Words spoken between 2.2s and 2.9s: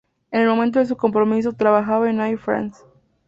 Air France.